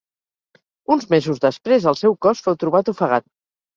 Uns 0.95 1.05
mesos 1.11 1.41
després 1.45 1.87
el 1.93 1.99
seu 2.01 2.17
cos 2.27 2.45
fou 2.47 2.59
trobat 2.65 2.95
ofegat. 2.95 3.29